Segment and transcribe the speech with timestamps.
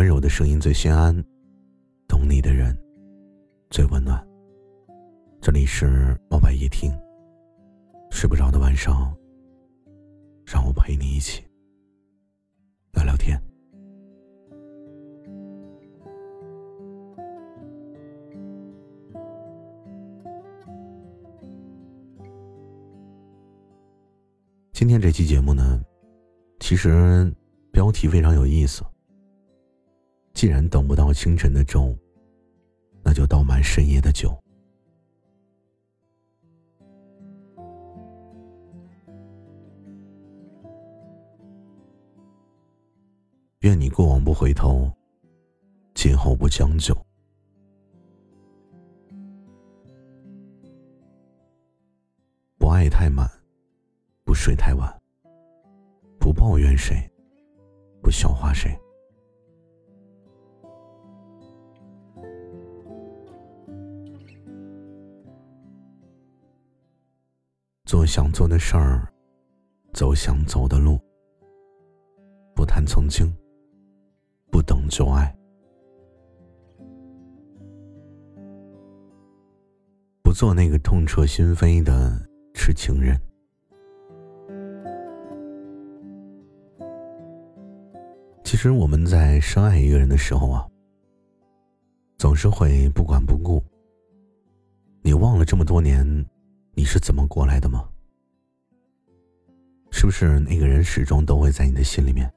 [0.00, 1.14] 温柔的声音最心安，
[2.08, 2.74] 懂你的人
[3.68, 4.26] 最温暖。
[5.42, 6.90] 这里是猫白夜听，
[8.10, 9.14] 睡不着的晚上，
[10.46, 11.42] 让我陪你一起
[12.94, 13.38] 聊聊天。
[24.72, 25.78] 今天这期节目呢，
[26.58, 27.30] 其实
[27.70, 28.82] 标题非常有意思。
[30.40, 31.94] 既然等不到清晨的粥，
[33.04, 34.34] 那就倒满深夜的酒。
[43.58, 44.90] 愿你过往不回头，
[45.92, 46.96] 今后不将就。
[52.56, 53.28] 不爱太满，
[54.24, 54.90] 不睡太晚，
[56.18, 56.96] 不抱怨谁，
[58.00, 58.74] 不笑话谁。
[67.90, 69.12] 做想做的事儿，
[69.92, 70.96] 走想走的路，
[72.54, 73.26] 不谈曾经，
[74.48, 75.36] 不等旧爱，
[80.22, 82.16] 不做那个痛彻心扉的
[82.54, 83.20] 痴情人。
[88.44, 90.64] 其实我们在深爱一个人的时候啊，
[92.18, 93.60] 总是会不管不顾。
[95.02, 96.24] 你忘了这么多年。
[96.80, 97.86] 你是怎么过来的吗？
[99.90, 102.32] 是不是那个人始终都会在你的心里面，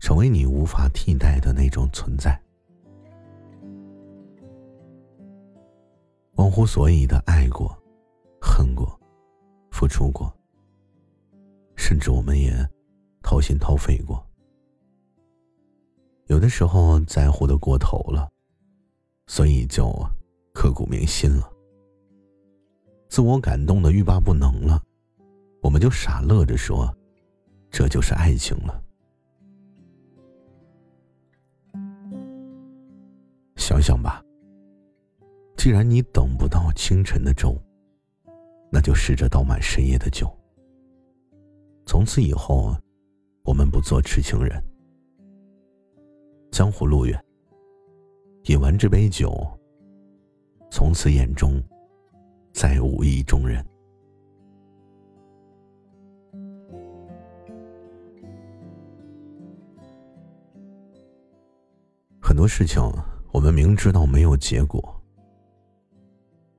[0.00, 2.42] 成为你无法替代的那种存在？
[6.36, 7.78] 忘乎所以的爱过、
[8.40, 8.98] 恨过、
[9.70, 10.34] 付出过，
[11.76, 12.54] 甚至我们也
[13.22, 14.26] 掏心掏肺过。
[16.28, 18.26] 有的时候在乎的过头了，
[19.26, 19.92] 所以就
[20.54, 21.52] 刻骨铭心了。
[23.08, 24.82] 自我感动的欲罢不能了，
[25.62, 26.94] 我们就傻乐着说
[27.70, 28.82] ：“这就是爱情了。”
[33.56, 34.22] 想想吧，
[35.56, 37.56] 既然你等不到清晨的粥，
[38.70, 40.30] 那就试着倒满深夜的酒。
[41.86, 42.76] 从此以后，
[43.42, 44.62] 我们不做痴情人。
[46.50, 47.18] 江湖路远，
[48.44, 49.34] 饮完这杯酒，
[50.70, 51.60] 从此眼中。
[52.58, 53.64] 再无意中人。
[62.20, 62.82] 很多事情，
[63.30, 65.00] 我们明知道没有结果，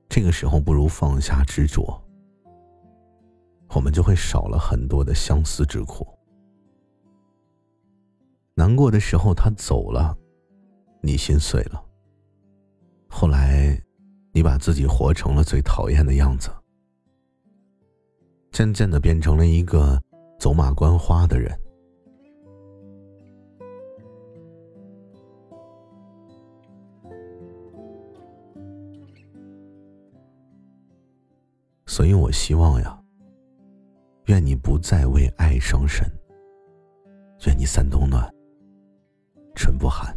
[0.08, 2.02] 这个时候不如放下执着，
[3.74, 6.08] 我们就会少了很多的相思之苦。
[8.54, 10.16] 难过的时候他走了，
[11.02, 11.84] 你心碎了。
[13.10, 13.78] 后来。
[14.32, 16.50] 你把自己活成了最讨厌的样子，
[18.52, 20.00] 渐渐的变成了一个
[20.38, 21.50] 走马观花的人。
[31.86, 32.98] 所以我希望呀，
[34.26, 36.06] 愿你不再为爱伤神，
[37.46, 38.32] 愿你三冬暖，
[39.56, 40.16] 春不寒。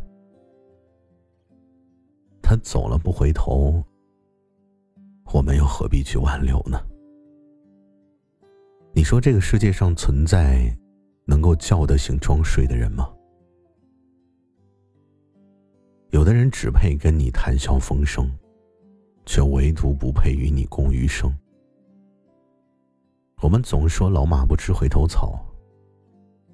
[2.44, 3.84] 他走了不回头。
[5.34, 6.80] 我们又何必去挽留呢？
[8.94, 10.72] 你说这个世界上存在
[11.26, 13.12] 能够叫得醒装睡的人吗？
[16.12, 18.32] 有的人只配跟你谈笑风生，
[19.26, 21.36] 却唯独不配与你共余生。
[23.42, 25.44] 我们总说老马不吃回头草，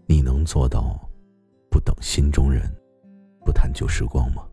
[0.06, 0.98] 你能做到
[1.70, 2.74] 不等心中人，
[3.44, 4.49] 不谈旧时光吗？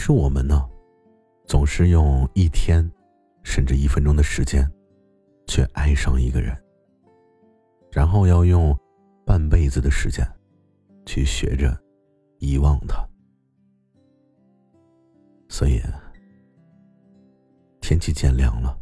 [0.00, 0.66] 实我们呢，
[1.44, 2.90] 总是用一天，
[3.42, 4.66] 甚至一分钟的时间，
[5.46, 6.56] 去爱上一个人，
[7.92, 8.74] 然后要用
[9.26, 10.26] 半辈子的时间，
[11.04, 11.78] 去学着
[12.38, 13.06] 遗忘他。
[15.50, 15.82] 所以，
[17.82, 18.74] 天气渐凉了，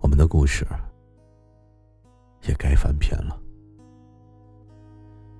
[0.00, 0.66] 我们的故事
[2.46, 3.40] 也该翻篇了。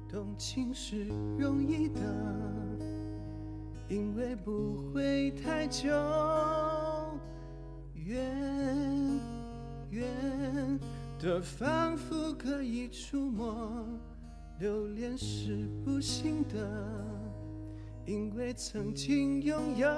[0.09, 2.01] 动情是容易的。
[3.89, 5.89] 因为不会太久，
[7.95, 9.21] 远
[9.91, 10.81] 远
[11.19, 13.85] 的仿佛可以触摸，
[14.59, 17.05] 留恋是不行的，
[18.07, 19.89] 因为曾经拥有，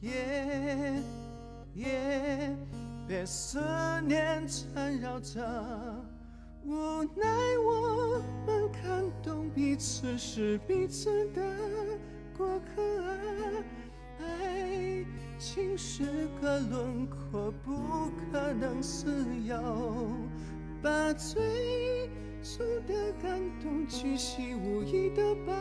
[0.00, 1.02] 耶
[1.74, 2.56] 耶。
[3.08, 3.60] 被思
[4.06, 5.42] 念缠绕着，
[6.64, 7.26] 无奈
[7.66, 11.42] 我们看懂彼此是彼此的
[12.36, 12.80] 过客。
[14.20, 15.04] 爱
[15.38, 16.04] 情是
[16.40, 19.58] 个轮廓，不可能自由，
[20.80, 22.08] 把最
[22.44, 25.52] 初的感动巨细无意的保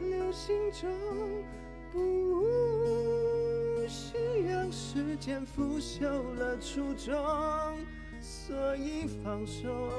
[0.00, 0.88] 留心中，
[1.90, 2.44] 不
[3.88, 4.16] 需
[4.46, 6.04] 让时间腐朽
[6.34, 7.12] 了初衷，
[8.22, 9.90] 所以放手，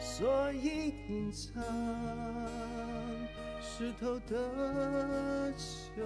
[0.00, 1.62] 所以隐藏，
[3.60, 6.02] 湿透的袖。